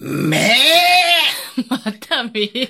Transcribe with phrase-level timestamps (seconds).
[0.00, 0.54] め
[1.68, 2.68] また見え。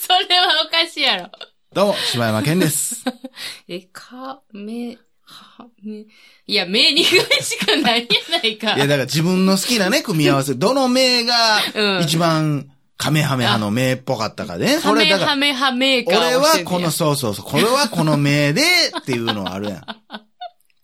[0.00, 1.30] それはおかしいやろ。
[1.72, 3.04] どうも、柴山健です。
[3.68, 6.04] え、か、め、は、め。
[6.46, 8.74] いや、目にぐらいしかないやないか。
[8.74, 11.34] いや、だから自分の好きなね、組み合わせ、どの名が
[11.74, 14.78] うん一番カメハメハの名っぽかったかね。
[14.78, 18.62] ハメだからハメハメーカー俺をしてんねやはこの、そうそうそう、これはこの名で
[18.98, 19.86] っていうのはあるやん。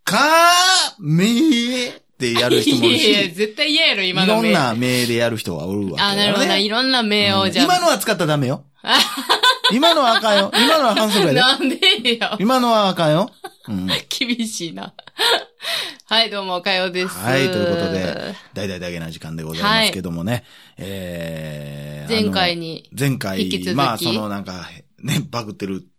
[0.08, 4.42] かめってやる人もいるいやいや、し、絶対嫌やろ、い今の名。
[4.42, 6.56] ろんな名でやる人はおるわけあ、なるほどな。
[6.56, 7.64] いろんな名を、じゃあ。
[7.66, 8.64] 今のは使ったらダメよ。
[9.70, 10.50] 今のはあかんよ。
[10.54, 11.40] 今のは反則やで。
[11.40, 12.36] なんでよ。
[12.38, 13.30] 今のはあかんよ。
[13.68, 13.86] うん。
[14.08, 14.94] 厳しいな。
[16.06, 17.18] はい、どうも、おかよです。
[17.18, 20.44] はい、ということで、大々だけな時間でございますけどもね。
[20.78, 24.70] えー、前回に、前回、まあ、そのなんか、
[25.00, 25.97] ね、バグってる人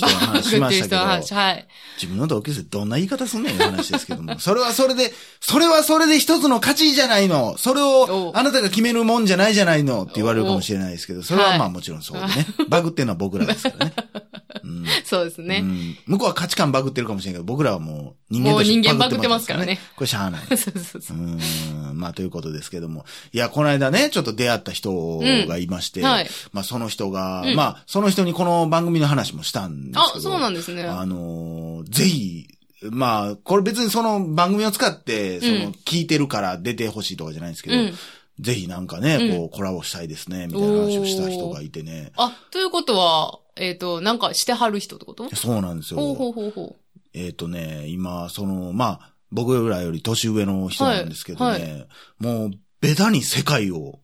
[0.00, 1.68] バの話グってましたけど、人の話、はい。
[1.96, 7.58] 自分の同級生どんな言い方すんねんいう話ですけども、それはそれで、それはそれで一つの価値じゃないの。
[7.58, 12.46] それをおあなたが決めるもんじゃないじゃないのって言われるかもしれないですけど、それはまあはいもちろんそうでね。
[12.68, 13.92] バグってるのは僕らですからね。
[14.64, 15.60] うんそうですね。
[15.62, 19.78] うん向こうは価値観バグってるかもしれないけど、僕らはもう人間もう人間バグってますからね。
[19.94, 20.46] これしゃあない。
[20.48, 21.20] そうそうそうう。
[21.20, 23.04] ーん、まあということですけども。
[23.32, 30.20] いや、この間ね、ちょっと出会った人がいまして、うんはいまあその人が、うんまあその人にこの番組の話もしたんですあけ、ど。
[30.22, 30.84] そうなんですね。
[30.84, 32.46] あのーぜひ、
[32.90, 37.94] まあ、これ別にその番組を使って、その、うん聞いてるから出てほしいとかじゃないんですけど、うん。
[38.40, 42.12] ぜひなんかね、うんこう、コラボしたいですね、みたいな話をした人がいてね。
[42.16, 45.28] あ、ということは、えっ、と、なんかしてはる人ってこと？
[45.36, 46.00] そうなんですよ。
[46.00, 46.76] ほうほうほうほ
[47.14, 51.88] えっ、とね、今、その、まあ、僕らより年上の人なんですけどね、はい。
[52.18, 54.00] もう、ベタに世界を。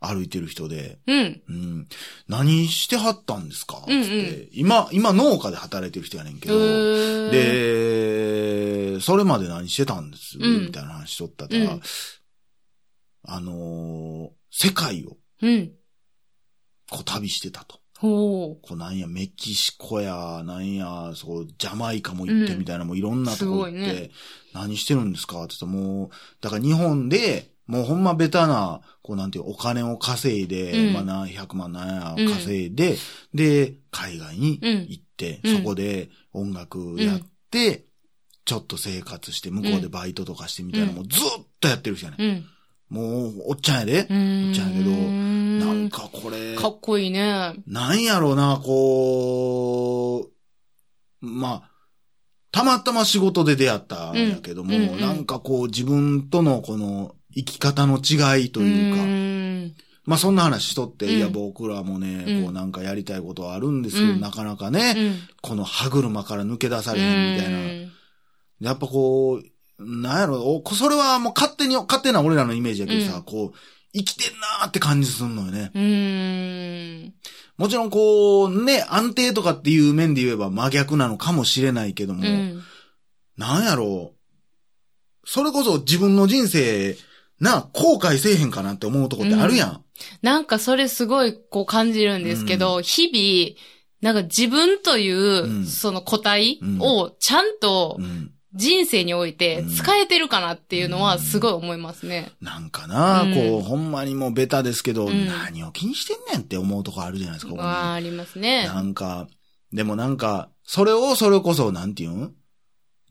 [0.00, 1.42] 歩いてる人で、うん。
[1.48, 1.88] うん、
[2.28, 3.78] 何してはったんですか？
[3.78, 4.00] つって、うん。
[4.00, 7.30] うん今、今農家で働いてる人やねんけへど、ー、
[8.94, 10.66] で、それまで何してたんです、うん。
[10.66, 11.80] みたいな話しとったら、うん。
[13.24, 15.72] あのー世界をうん。
[16.90, 17.80] こう旅してたと。
[17.98, 24.10] ほこうなんや、メキシコや、なんや、そう、ジャマイカも行ってみたいな、もういろんなとこ行って、ね。
[24.54, 26.10] 何してるんですかって言ったらもう、
[26.40, 30.92] だから日本で、もうほんまベタな、こうなんていう、お金を稼いで、うん。
[30.94, 32.96] まあ何百万なんや稼いで、
[33.34, 35.56] で、海外に行って、うん。
[35.58, 37.20] そこで音楽やっ
[37.50, 37.84] て、
[38.44, 41.22] ちょっと生活して、向こうでバイトとかしてみたいな、うんもうずっ
[41.60, 42.22] とやってる人やね、う。
[42.22, 42.46] うん。
[42.88, 44.06] もう、おっちゃんやで。
[44.08, 44.52] うん。
[44.54, 47.54] ちゃうけどななんかこれ、かっこいいね。
[47.66, 51.70] なんやろうな、こう、まあ、
[52.50, 65.14] たまたま仕事で出会ったんやけども、うんうんうんなんかこう自分とのこの生き方の違いというか、んまあそんな話しとって、うんいや僕らもね、うんこうなんかやりたいことはあるんですけど、うんなかなかね、うん。
[65.42, 67.58] この歯車から抜け出されへんみたいな。
[68.60, 69.44] やっぱこう、
[69.78, 73.58] なんやろ、おそれはもう勝手に、勝手な俺らのイメージやけどさ、うんこう、
[73.94, 75.70] 生きてんなーって感じすんのよね。
[75.74, 75.82] うん。
[75.82, 75.86] う
[77.06, 77.14] ん。
[77.56, 82.62] もちろんこう、ね、安定とかっていう面で言えば真逆なのかもしれないけども、うん。
[83.36, 84.18] なんやろう。
[85.24, 86.96] それこそ自分の人生、
[87.40, 89.84] な、後悔せえへんかなって思うとこってあるやん。
[90.22, 93.56] なんかそれすごいこう感じるんですけど、日々、
[94.00, 98.32] なんか自分という、うんその個体をちゃんとうん。
[98.58, 102.32] 人生においてうん使えてるかなっていうのはすごい思いますね。
[102.40, 108.66] なんかな、うんこう、ほんまにもうベタですけど、うん何を気にしてんねんって思うとこあるじゃないですか、ここにああ、ありますね。
[108.66, 109.28] なんか、
[109.72, 112.34] でもなんか、それをそれこそ、なんていうん？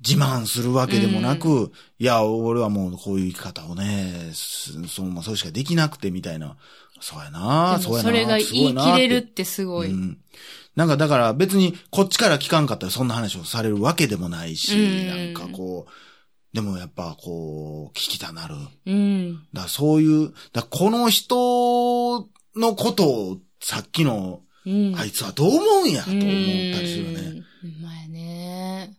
[0.07, 6.56] 自慢するわけでもなく、いや、俺はもうこういう生き方をね、すその、それしかできなくてみたいな。
[7.00, 8.03] そうやな、そうやな。
[8.03, 9.91] それが言い切れるってすごい。
[9.91, 10.19] うん。
[10.78, 18.54] なんかだから別にこっちから聞かんかったらそんな話をされるわけでもないし、うんなんかこう、でもやっぱこう、聞きたなる。
[18.86, 19.34] うん。
[19.54, 24.96] だからそういう、だからこの人のことをさっきの、うん。
[24.96, 27.44] あいつはどう思うんやと思ったりするね。
[27.64, 27.70] うん。
[27.70, 28.96] うまいね。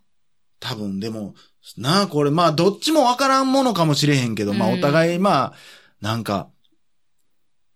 [0.58, 1.36] 多分でも、
[1.76, 5.54] なあ、これまあどっちもわからんものかもしれへんけど、まあうんお互いまあ、
[6.00, 6.48] なんか、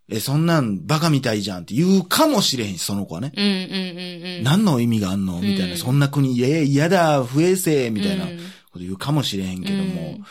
[0.08, 3.32] え、そんなんバカみたいじゃんって言うかもしれへんし、その子はね。
[3.36, 4.42] うんうんうんうん。
[4.42, 5.40] 何の意味があんの？
[5.40, 8.38] みたいな、うんそんな国、いや、嫌だ、不衛生、みたいなうん
[8.72, 9.84] こと言うかもしれへんけども、う
[10.14, 10.24] ん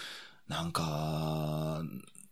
[0.47, 1.81] なんか、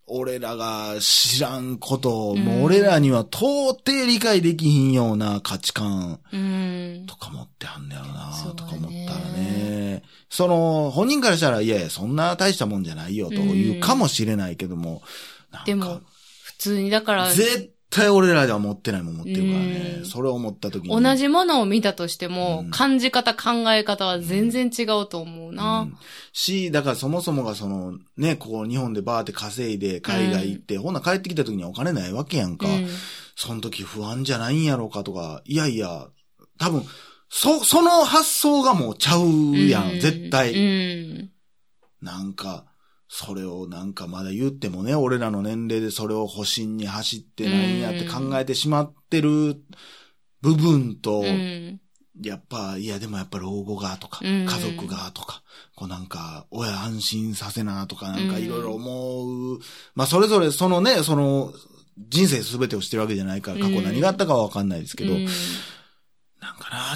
[0.06, 7.06] 俺らが知らんことを、うんもう俺らには到底理解できひんような価値観うん。
[7.08, 10.04] とか持ってはんねやろな、そうだねとか思ったらね。
[10.30, 15.02] その、本人からしたら、いやいや、そんな大したもんじゃないよ、というかもしれないけども、
[15.52, 16.02] なんかでも、普
[16.60, 20.02] 通に、だから、絶対俺らでは持ってないもん持ってるからねう。
[20.02, 21.02] んそれを思った時に。
[21.02, 25.82] 同じものを見たとしても、うん感じ方、考え方は全然違うと思うな。
[25.82, 25.98] うん
[26.32, 32.68] し、だからそもそもがその、ね、ここ日本でバーって稼いで海外行って、ほんなら帰ってきた時にはお金ないわけやんか。
[32.68, 32.88] うん
[33.42, 36.10] その時不安じゃないんやろうかとか、いやいや、
[36.58, 36.84] 多分、
[37.30, 40.54] そ、その発想がもうちゃうやん、絶対。
[40.54, 40.58] う
[41.24, 41.32] ん。
[42.02, 42.66] なんか、
[43.10, 49.56] それをなんかまだ言ってもね、俺らの年齢でそれを保身に走ってなんやって考えてしまってる
[50.42, 51.82] 部分と、うん。
[52.22, 55.42] やっぱ、いやでもやっぱ老後がとか、うん家族がとか、
[55.76, 59.60] こうなんか、親安心させなとか、なんかいろいろ思う。
[59.96, 61.52] まあそれぞれそのね、その、
[61.98, 65.16] 人生すべてをしてるわけじゃないから、過去何があったかはわかんないですけど、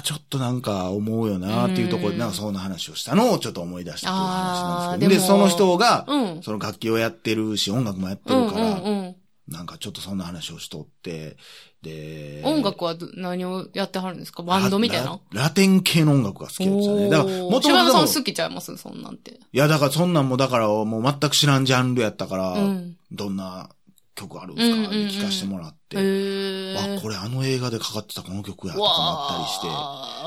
[0.04, 5.20] ちょっとなんか思うよなっていうところで、うんなんかそんな話をしたのをちょっと思い出したという話なんですけど。
[5.20, 6.42] で、その人が、うん。
[6.42, 9.14] その楽器をやってるし、音楽もやってうんるから。
[9.46, 11.36] なんかちょっとそんな話をしとって、
[11.82, 14.42] で、音楽はど何をやってはるんですか？
[14.42, 15.20] バンドみたいな？
[15.32, 17.10] ララテン系の音楽が好きなんですよね。
[17.10, 18.74] だから、もともとさん好きちゃいます？
[18.78, 19.32] そんなんて。
[19.32, 22.96] いや、だからそんなんも、だからもう全く知らんジャンルやったから、うん。
[23.12, 23.68] どんな
[24.14, 29.68] 曲あるんですか、うんうんうん聞かせてもらって、へーあ、これあの映画でかかってたこの曲やとか思ったりして。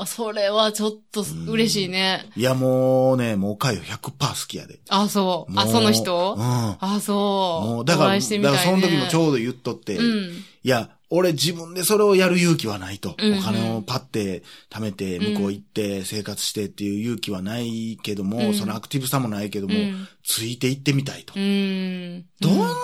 [0.06, 2.30] それはちょっと嬉しいね。
[2.36, 4.80] いや、もうね、もうかよ100%好きやで。
[4.88, 5.52] あ、そう。
[5.58, 6.34] あ、その人？
[6.34, 6.76] うん。
[6.78, 7.66] あ、そう。
[7.66, 8.82] もう、だから、お会いしてみたい、だからね。
[8.82, 10.30] その時もちょうど言っとって、うん。
[10.62, 13.16] いや、俺自分でそれをやる勇気はないと。
[13.18, 20.06] うんうんお金をパッて貯めて、向こう行って生活してっていう勇気はないけども、うんそのアクティブさもないけども、うん。
[20.22, 21.32] ついて行ってみたいと。
[21.34, 22.26] うん。
[22.40, 22.74] どんな、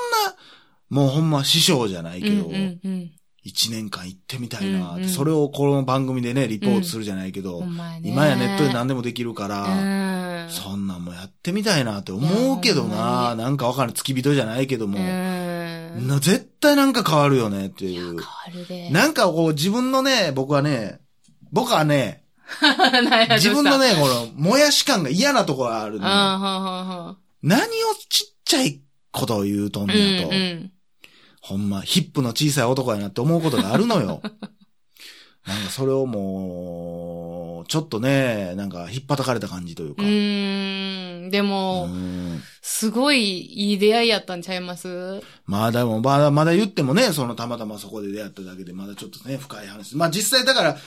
[0.90, 3.10] もうほんま師匠じゃないけど、うんうんうん。
[3.42, 10.50] 一年間行ってみたいなうんうんそれをこの番組でね、リポートするじゃないけど、ほん今やネットで何でもできるから、うん。
[10.50, 16.08] そんなんもやってみたいなって思うけどな、まなんかわかる付き人じゃないけども、うん。
[16.08, 18.10] な絶対なんか変わるよねっていう。
[18.10, 18.90] 変わるで。
[18.90, 21.00] なんかこう自分のね、僕はね、
[21.52, 22.24] 僕はね、
[23.36, 23.78] 自分の。
[23.78, 27.16] ね、この、もやし感が嫌なところがあるの。
[27.42, 28.80] 何をちっちゃい
[29.12, 30.28] ことを言うとんうんねやと。
[30.30, 30.72] うん。
[31.46, 34.22] ほんま、ヒップの小さい男やなって思うことがあるのよ。
[35.46, 40.02] なんかそれをもう、ちょっとね、なんか引っ叩かれた感じというか。
[40.02, 41.30] うーん。
[41.30, 45.20] でうも、んすごいいい出会いやったんちゃいます？
[45.44, 49.98] まあでも、まだ、まだ言ってもね、そのたまたまそこで出会っただけで、まだちょっとね、深い話。
[49.98, 50.78] まあ実際だから、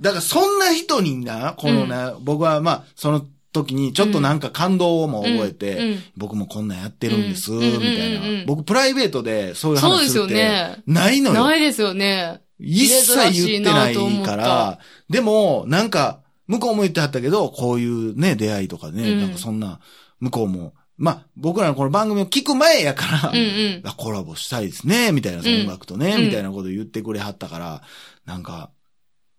[0.00, 8.44] だからそんな人にな、このね、僕はまあ、その時にちょっとなんか感動も覚えて、うんうん僕もこんなんやってるんです、うんみたいな。
[8.46, 10.82] 僕プライベートでそういうそうですよ話するって、ね。
[10.86, 11.44] ないのよ。
[11.44, 12.40] ないですよね。
[12.58, 13.16] 一切
[13.46, 19.78] 言ってないから、でも、なんか、向こうも言ってはったけど、こういうね、出会いとかね、うんなんかそんな、
[20.18, 23.82] 向こうも、まあ、僕らのこの番組を聞く前やから、うんうん。
[23.84, 27.82] あコラボしたいですね、みたいな、音楽とね、うんみたいなこと言ってくれはったから、
[28.26, 28.70] なんか、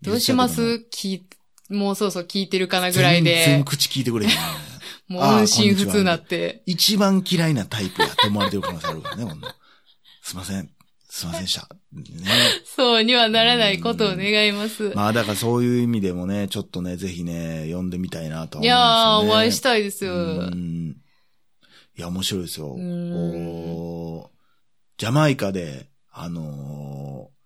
[0.02, 0.86] どうします？
[0.94, 1.26] 聞い、
[1.70, 4.38] もうそうそう聞いてるかなぐらい全然で、口聞いてくれへんね。
[5.08, 6.62] もう音信不通なって。
[6.66, 9.48] 一番嫌いなタイプやと思われてる可能性あるからね、ほんの
[10.22, 10.70] すいません。
[11.10, 11.68] すいませんでした。
[11.92, 12.04] ね。
[12.66, 14.92] そうにはならないことを願います。
[14.96, 18.66] まあだからそういう意味でもね、ちょっとね、ぜひね、読んでみたいなとは思うんですよ、ね。
[18.66, 20.14] いやー、お会いしたいですよ。
[20.14, 20.16] う
[20.52, 20.96] ん
[21.98, 22.78] いや、面白いですよ。
[24.98, 27.39] ジャマイカで、あのー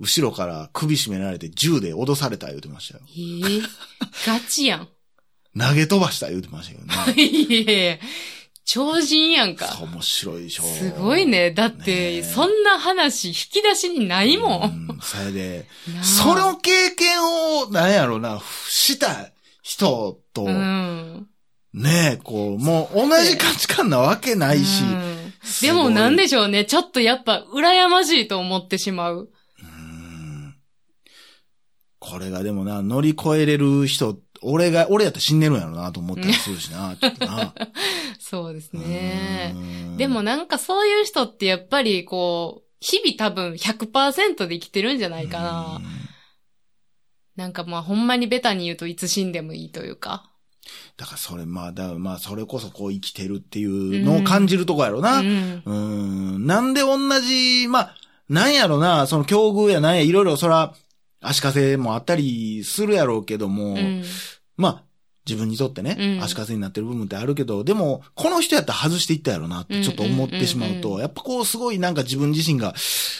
[0.00, 3.04] 後ろから首絞められて銃で脅された言うてましたよ。
[3.08, 3.62] えー、
[4.26, 4.88] ガチやん。
[5.58, 7.22] 投げ飛ばした言うてましたけどね。
[7.22, 7.98] いやいや
[8.64, 9.66] 超人やんか。
[9.80, 10.62] 面白いでしょ。
[10.62, 11.50] すごいね。
[11.50, 14.86] だっねて、えそんな話引き出しにないもん。
[14.90, 14.98] うん。
[15.02, 15.66] それで、
[16.02, 21.26] その経験を、なんやろな、した人と、うん。
[21.74, 25.20] ねえ、こう、もう同じ価値観なわけないし、うん
[25.62, 26.64] でもなんでしょうね。
[26.64, 29.30] ちょっとやっぱ羨ましいと思ってしまう。
[32.02, 37.54] うんこれがでもな、乗り越えれる人、俺が、俺やったら死んでるんやろなと思ったりするしな、ちょっとな。
[38.18, 39.52] そうですね。
[39.54, 45.76] うんでも、なんかそういう人ってやっぱりこう、日々多分100%で生きてるんじゃないかな。
[45.76, 46.10] うん
[47.36, 50.30] なんかまあほんまにベタに言うといつ死んでもいいというか。
[50.98, 55.20] だからそれ、まあ、だまあ、それこそこう生きてるっていうのを感じるとこやろな。
[55.20, 56.42] ううん。
[56.42, 56.46] ん。
[56.46, 57.94] なんで同じ、まあ、
[58.28, 60.74] なんやろな、その境遇やなんや、いろいろそら、
[61.20, 64.02] 足かせもあったりするやろうけども、うん。
[64.56, 64.84] まあ、
[65.26, 72.74] 自分にとってね、うん足かせになってる部分ってあるけど、でも、この人やったら外していったやろなってちょっと思ってしまうと、やっぱこうすごいなんか自分自身が、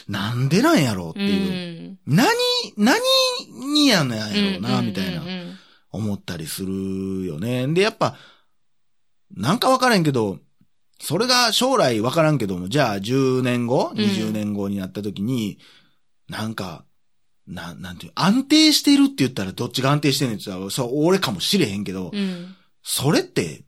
[0.09, 1.99] なんでなんやろうってういう、ん。
[2.07, 2.29] 何、
[2.77, 3.01] 何
[3.75, 5.23] にやねんやろうな、うんみたいな
[5.91, 7.67] 思ったりするよね。
[7.69, 8.17] で、やっぱ、
[9.37, 10.39] なんかわからんけど、
[11.01, 15.59] それが将来わからんけども、じゃあ10年後、ん ?20 年後になった時に、
[16.29, 16.85] なんか、
[17.47, 22.55] な、なんていう、安定してるって言ったらどっちが安定してんねんって言ったら、そう、俺かもしれへんけど、うん。
[22.83, 23.65] それって、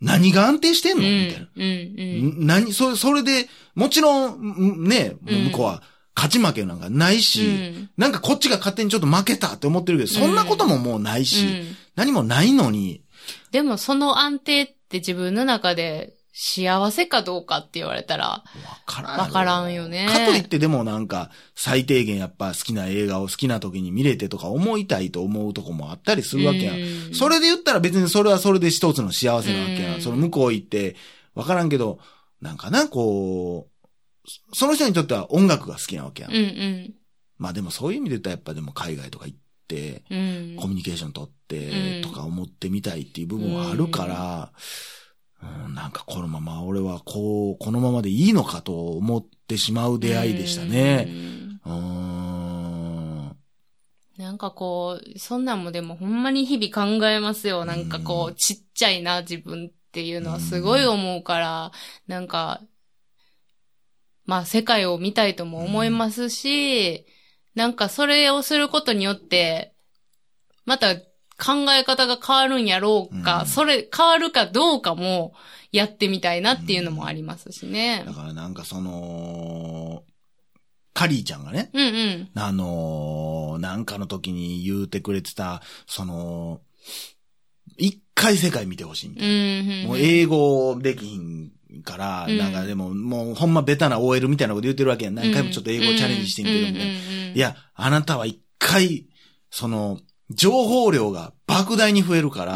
[0.00, 1.04] 何が安定してんの？
[1.04, 1.26] うん。
[1.26, 1.48] みたいな。
[1.54, 2.42] うん。
[2.42, 5.82] ん何、それ、それで、もちろん、んね、うん向こうは
[6.16, 13.04] 勝ち負けなんかないし、うんなんかこっちが勝手にちょっと負けたって思ってるけど、そんなことももうないし、うん何もないのに、
[13.50, 18.44] でもその安定って自分の中で幸せかどうかって言われたら、わ
[18.86, 19.18] からん。
[19.18, 26.80] わからんよねかといってでもなんか、最低限やっぱ好きな映画を好きな時に見れてとか思いたいと思うとこもあったりするわけやん。
[26.80, 29.94] うんそれで言ったら別にそれはそれで一つの幸せなわけやん。
[29.96, 30.96] うんその向こう行って、
[31.34, 31.98] わからんけど、
[32.40, 36.32] なんかな、こう、その人にとっては音楽が好きなわけやん。
[36.32, 36.94] うんうん。
[37.36, 40.56] まあでもそういう意味で言ったらやっぱでも海外とか行って、うん。
[40.58, 44.99] コミュニケーション取ってうんとか思ってみたいっていう部分はあるから、うん、
[45.42, 51.08] なんかこのまま俺はこう、このままでいいのかと思ってしまう出会いでしたね。
[51.64, 53.36] うん。
[54.18, 57.64] なんかこう、そんなんもでもほんまに日々考えますよ。
[57.64, 61.72] なんかこうう、ちっちゃいな、自分っていうのはすごい思うから、
[62.06, 62.60] なんか、
[64.26, 67.06] まあ世界を見たいとも思いますし、
[67.54, 69.74] なんかそれをすることによって、
[70.66, 70.96] また
[71.40, 75.32] 考え方が変わるんやろうか、うんそれ変わるかどうかも
[75.72, 78.12] やってみたいなっていうのもありますしねだ。
[78.12, 80.02] からなんかその、
[80.92, 82.30] カリーちゃんがね、うんうん。
[82.34, 86.60] あのーなんかの時に言うてくれてた、その、
[87.76, 89.88] 一回世界見てほしいみたういんな。
[89.88, 91.50] もう英語できひん
[91.84, 95.14] から、うんなんかでも、もうほんまベタな OL みたいなこと言ってるわけやん。
[95.14, 96.92] 何回もちょっと英語チャレンジしてみてるみたいな。
[96.92, 99.06] いい、や、あなたは一回、
[99.50, 102.54] その、情報量が莫大に増えるから、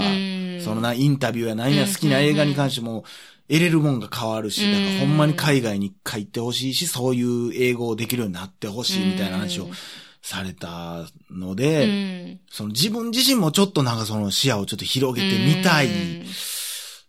[0.61, 3.05] そのな、インタビューや何やうん好きな映画に関しても、
[3.49, 4.73] 得れるもんが変わるし、うん。
[4.73, 9.69] だからほんまに海外に帰ってほしいし、そういう英語をできるようになってほしいみたいな話を
[10.23, 12.41] されたのうで、ん。
[12.51, 15.89] その自分自身もちょっとなんかその視野をちょっと広げてみたい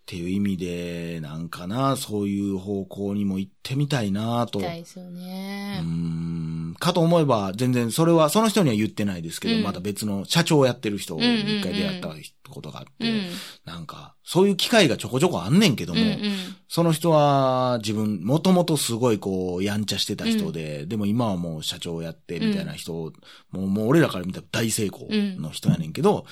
[0.06, 4.60] っうんていう意味で、なんかな、そういう方向にも行ってみたいなと。
[4.60, 5.82] みたいですようね。
[5.82, 12.10] んかと思えば、全然、それは、その人には言ってないですけど、うんまた別の社長をやってる人に一回出会った
[12.50, 13.22] ことがあって、うん。
[13.66, 16.22] なんか、そういう機会がちょこちょこあんねんけども、うんうん
[16.68, 23.12] その人は自分、もともとすごいこう、やんちゃしてた人で、でも今はもう社長をやってみたいな人、も
[23.54, 26.26] う、もう俺らから見たら大成功の人やねんけど、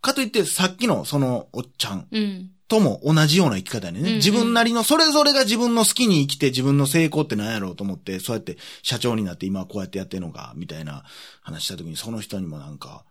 [0.00, 2.50] かといってさっきのそのおっちゃんうん。
[2.68, 4.00] とも同じような生き方やね。
[4.00, 11.04] うんうん自分なりの、それぞれが自分の好きに生きて自分の成功って何やろうと思って、そうやって社長になって今はこうやってやってるのか、みたいな
[11.40, 13.04] 話した時にその人にもなんか、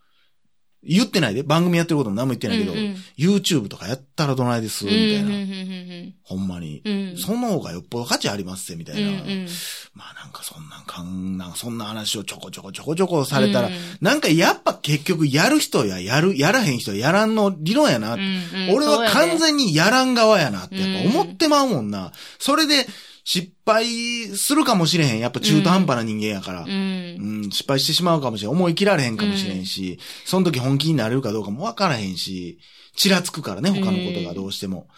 [0.84, 5.24] 言ってないで、番組やってることも何も言ってないけど、うんうん YouTube とかやったらどないです、みたいな。
[5.24, 6.82] うんうんほんまに。
[6.84, 7.16] うんうん。
[7.16, 9.08] その方がよっぽど価値ありますぜ、みたいな。
[9.08, 9.48] うんうん
[9.94, 18.14] まあなんかそんなんかん、なんかそんな話をちょこちょこちょこちょこされたら、うんなんかやっぱ結局やる人ややる、やらへん人ややらんの理論やな。
[18.14, 22.12] うんうん俺は完全にやらん側やなってやっぱ思うんってまうもんな。
[22.38, 22.86] それで
[23.30, 23.84] 失敗
[24.38, 25.18] するかもしれへん。
[25.18, 26.62] やっぱ中途半端な人間やから。
[26.62, 27.50] ううん、ん。
[27.50, 28.52] 失敗してしまうかもしれん。
[28.52, 32.58] 思い切られへんかもしれんし、その時本気になれるかどうかもわからへんし、
[32.96, 34.88] ちらつくからね、他のことがどうしても。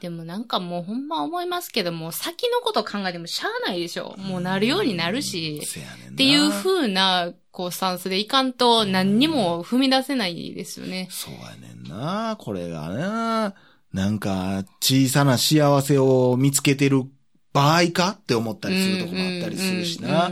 [0.00, 4.16] でもなんかもうほんま思いますけども、先のこと考えてもしゃあないでしょ。
[4.18, 5.64] もうなるようになるし。
[5.64, 6.10] せやねんな。
[6.10, 11.06] っていう風な、こう、スタンスでいかんと何にも踏み出せないですよね。
[11.12, 12.34] そうやねんな。
[12.40, 13.54] これがな。
[13.92, 17.04] なんか、小さな幸せを見つけてる
[17.58, 20.30] 場合かって思ったりするとこもあったりするしな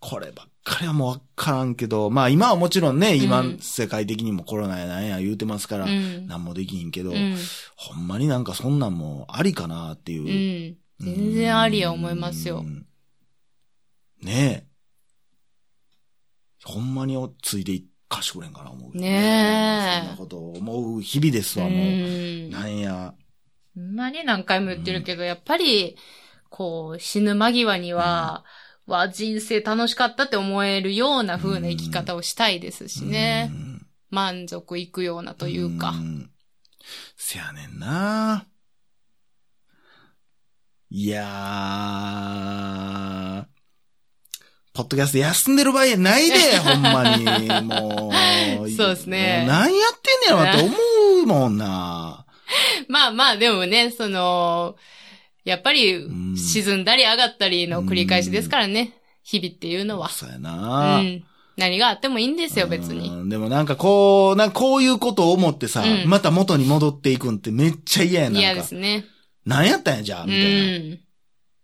[0.00, 7.36] こればっかりはもうわからんけど、まあ今はもちろんね、今うん世界的にもコロナやなんや言うてますから、うんなんもできひんけど、うん
[7.76, 10.72] ほんまになんかそんなんもありかなっていうう。
[10.72, 10.76] ん。
[10.98, 12.62] 全然ありや思いますよう。
[12.62, 12.86] ん。
[14.22, 14.76] ねえ。
[16.64, 18.96] ほんまについていかしてくれんかな思う。
[18.98, 21.78] ねえそんなことを思う日々ですわ、もう。
[21.78, 23.14] うんなんや。
[23.74, 25.96] ほんまに何回も言ってるけど、やっぱり、
[26.50, 28.44] こう、死ぬ間際には、
[28.86, 33.50] わ、人生楽しかったって思えるような風な生き方をしたいですしね。
[33.52, 33.76] うん
[34.10, 35.90] 満足いくようなというか。
[35.90, 36.30] ん
[37.16, 38.46] せやねんな。
[40.88, 43.44] いやー、
[44.72, 47.24] ポッドキャスト休んでる場合やないで、 ほんまに。
[47.62, 48.12] も
[48.64, 48.70] う。
[48.70, 50.76] そうですね何やってんねやろって思
[51.22, 52.24] うもんな。
[52.88, 54.76] まあまあ、でもね、その、
[55.46, 58.94] やっぱりん沈んだり上がったりの繰り返しですからね。
[59.22, 60.08] 日々っていうのは。
[60.08, 60.98] そうやうな。
[60.98, 61.22] ん。
[61.56, 63.08] 何があってもいいんですよ、別に。
[63.08, 68.40] うんでもなんかこう、なこういうことを思ってさ、うんまた元に戻っていくんってめっちゃ嫌やな。
[68.40, 69.04] 嫌ですね。
[69.44, 70.78] 何やったんや、じゃあ、うみたいな。
[70.94, 70.98] ん。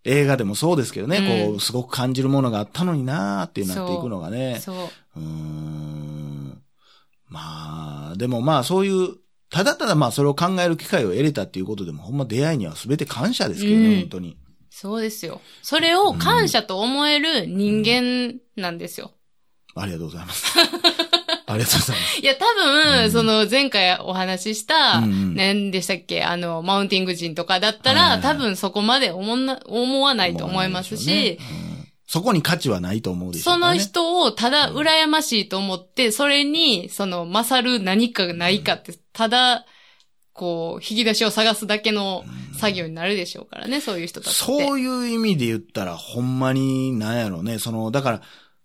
[0.04, 4.60] 映画でもそうですけどね、うんこう、すごく感じるものがあったのになーってなっていくのがね。
[4.60, 4.76] そう。
[5.16, 6.62] うーん。
[7.28, 9.16] まあ、でもまあそういう、
[9.52, 14.38] ただただまあそれを考える機会を得れたっていうことでも、ほんま出会いには全て感謝ですけどね、うん本当に。
[14.70, 15.42] そうですよ。
[15.62, 19.12] それを感謝と思える人間なんですよ。
[19.74, 20.58] ありがとうございます。
[20.58, 22.18] ありがとうございます。
[22.22, 31.38] いや、多分、うんその前回お話しした、うんうん何でしたっけ、あの、マウンティング人とかだったら、多分そこまで思んな思わないと思いますし、
[32.06, 33.66] そこに価値はないと思うでしょそうね。
[33.68, 39.66] の人をただ羨ましいと思って、それに、その、勝る何かがないかって、ただ、
[40.32, 42.24] こう、引き出しを探すだけの
[42.58, 44.44] 作業になるでしょうからね、そういう人たちって。
[44.44, 47.58] そういう意味で言ったら、ほんまに、なんやろうね。
[47.58, 48.22] その、だから、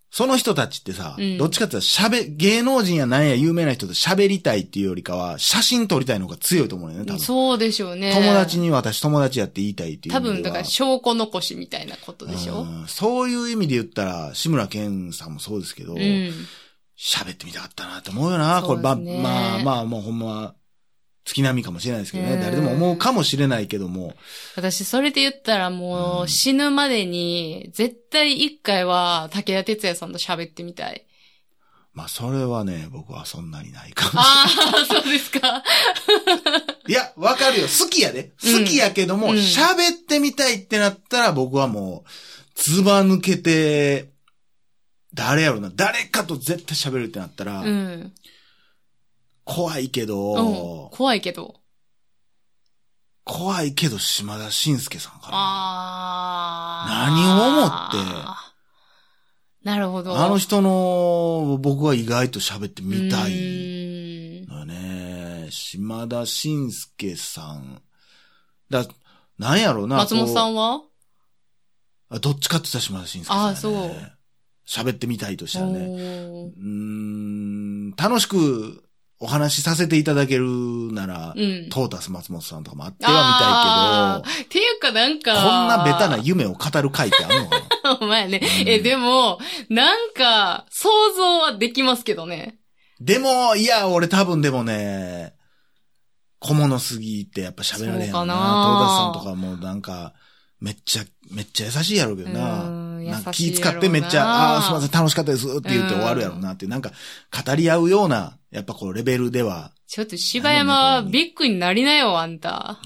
[0.09, 7.19] その人たちってさ、うんどっちかって言ったら喋、芸能人やなんや有名な人と喋りたいっていうよりかは、写真撮りたいの方が強いと思うよね、多分。
[7.19, 8.13] そうでしょうね。
[8.13, 10.19] 友達に私友達やって言いたいっていう意多。
[10.21, 12.61] 分、だから証拠残しみたいなことでしょ？
[12.61, 16.31] うんそういう意味で言ったら、志村けんさんもそうですけど、うん。
[16.97, 18.61] 喋ってみたかったなって思うよな。
[18.63, 20.55] これ、まあ、そうですねまあ、まあ、もうほんま、
[21.25, 22.33] 月並みかもしれないですけどね。
[22.33, 24.15] うん誰でも思うかもしれないけども、
[24.55, 31.05] 私、それで言ったらもう死ぬまでに、絶対一回は武田鉄矢さんと喋ってみたい。
[31.93, 34.11] まあ、それはね、僕はそんなにないかも。
[34.21, 35.63] ああ、そうですか。
[36.87, 37.67] いや、わかるよ。
[37.67, 38.31] 好きやで。
[38.43, 44.11] うん好きやけども、うん喋、ってみたいってなったら、僕はもう、ズバ抜けて、
[45.17, 45.71] 誰やろな。
[45.75, 48.13] 誰かと絶対喋るってなったら、うん。
[49.43, 50.89] 怖いけど、うん。
[50.91, 51.55] 怖いけど。
[53.23, 55.29] 怖いけど島田紳介さんかな。
[55.33, 57.11] ああ。
[57.11, 60.17] 何を思ってなるほど。
[60.17, 65.47] あの人の、僕は意外と喋ってみたういーんのよね。
[65.49, 67.81] 島田紳介さん。
[68.69, 68.85] だ、
[69.37, 69.97] なんやろうな。
[69.97, 70.75] 松本さこんは？
[70.77, 70.83] う
[72.09, 73.51] あどっちかって言ったら島田紳介さん、ね。
[73.51, 74.16] あそう。
[74.67, 75.79] 喋ってみたいとしたらね。
[75.79, 78.83] うーん、楽しく
[79.19, 80.45] お話しさせていただける
[80.91, 81.69] なら、うん。
[81.69, 85.33] トータス松本さんとかもあってはあーっていうかなんか。
[85.33, 87.97] こんなベタな夢を語る回ってあるのかな？
[88.01, 88.41] お前ね。
[88.43, 92.59] うんえ、でも、なんか、想像はできますけどね。
[92.99, 95.33] でも、いや、俺多分でもね、
[96.39, 98.33] 小物すぎてやっぱ喋られへんなな。
[98.33, 100.13] トータスさんとかもなんか、
[100.59, 102.86] めっちゃ、めっちゃ優しいやろうけどうな。
[103.31, 106.91] 気使ってめっちゃ、ああー、すいません、楽しかったですって言って終わるやろうなっていう、なんか、
[107.45, 112.71] 語り合うような、やっぱこう、レベルでは、ちょっと柴山はビッグになりなよ、あんた。
[112.71, 112.79] あ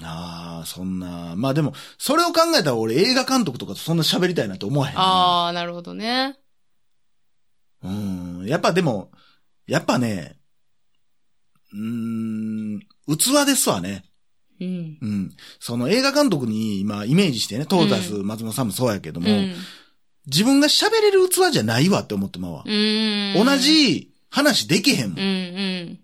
[0.62, 5.00] あ、そんな、まあでも、それを考えたら俺映画監督とかとそんな喋りたいなって思わへんな。
[5.02, 6.38] ああ、なるほどね。
[7.82, 8.44] うん。
[8.46, 9.10] やっぱでも、
[9.66, 10.36] やっぱね、
[11.72, 14.04] うーん、器ですわね。
[14.60, 14.98] うん。
[15.00, 15.30] うん。
[15.58, 19.54] その映画監督に今イメージしてね、トータス、松本さんもそうやけども、うん。
[20.26, 22.62] 自分が喋れる器じゃないわって思ってまうわ。
[22.64, 23.34] うん。
[23.34, 23.56] 同。
[23.56, 25.34] じ話できへんもうん、うん。
[25.90, 25.98] ん。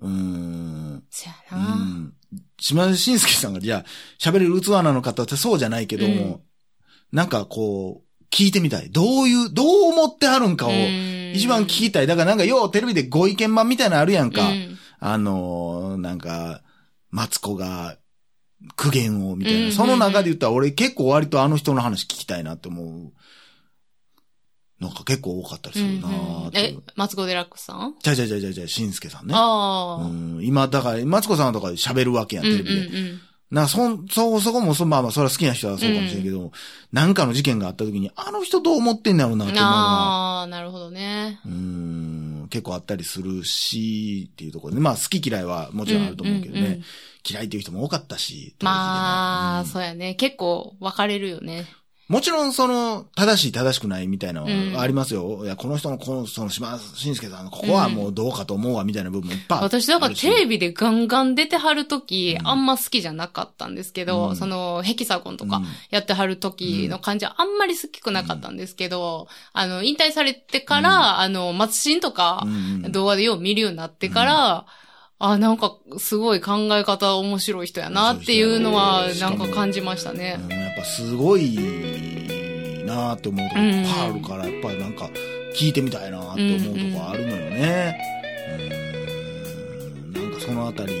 [0.00, 1.02] うーん。
[1.50, 1.74] やな。
[1.74, 2.12] ん。
[2.58, 3.84] 島田紳介さんがじゃあ
[4.18, 6.40] 喋れる器なのかってそうじゃないけども、うん
[7.12, 8.90] なんかこう、聞いてみたい。
[8.90, 10.70] どういう、どう思ってはるんかを
[11.34, 12.06] 一番聞きたい。
[12.06, 14.48] だからなんかようテレビでご意見版みたいなのあるやんか。
[14.48, 16.62] うんあのー、なんか、
[17.10, 17.96] マツコが
[18.76, 19.72] 苦言をみたいな。
[19.72, 23.12] その中で言ったら俺結構割とあの人の話聞きたいなって思う。
[24.80, 26.14] なんか結構多かったりするなうん
[26.46, 27.96] うんえマツコデラックスさん？
[28.02, 29.34] じゃじゃじゃじゃじゃ、しんすけさんね。
[29.36, 30.04] ああ。
[30.06, 32.86] うん、今、だから、マツコさんとか喋るわけやん、うんテレビで。
[32.86, 33.20] うんうん
[33.50, 36.52] なそん、そ、そこも、そ、まあまあ、それは好きな人はそうかもしれんけど、
[36.92, 41.40] なんかの事件があった時に、あの人どう思ってんだろうなって思うああ、なるほどね。
[41.44, 46.84] うーん、結構あったりするし、っていうところで、まあ、好き嫌いはもちろんあると思うけどね、んんん
[47.28, 50.14] 嫌いっていう人も多かったし、まあ、当時でねそうやね。
[50.16, 51.66] 結構分かれるよね。
[52.10, 55.44] もちろん、その、正しい正しくないみたいなのうんはありますよ。
[55.44, 59.84] いや、この人の、この、その、島慎介さんの、ここはもうどうかと思うわ、みたいな部分もいっぱいあるし。
[59.84, 62.48] 私、だからテレビでガンガン出てはるとき、うん。
[62.48, 64.36] あんま好きじゃなかったんですけど、うん。
[64.36, 65.66] その、ヘキサゴンとかうん。
[65.90, 72.92] やってはるときの感じはあんまり好きくなかったんですけど、あの、引退されてから、あの、松新とかうんうん。
[72.92, 74.66] 動画でよう見るようになってから、
[75.22, 80.40] あ、なんか、すごい考え方面白い人やなっていうのは、なんか感じましたね。
[80.42, 81.56] うんやっぱすごい
[82.86, 85.10] なーって思うとこいっぱいあるから、やっぱりなんか
[85.54, 88.00] 聞いてみたいなーって思うとこあるのよね。
[90.14, 90.94] うんなんかそのあたり、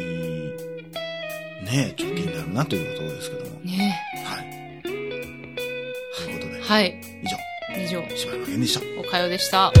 [1.64, 3.60] ねちょっと気になるなというところですけども。
[3.60, 4.82] ねはい。
[4.82, 7.00] ということで、はい。
[7.22, 7.36] 以上、
[7.82, 9.00] 以上、柴山健でした。
[9.00, 9.72] おかよでした。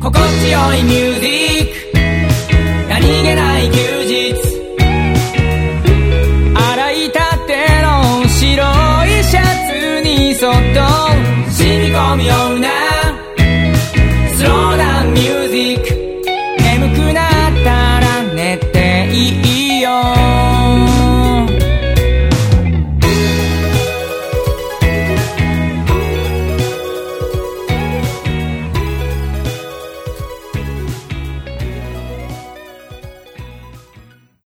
[0.00, 1.26] 心地よいミュージ
[1.64, 1.97] ック
[3.58, 4.57] ない休日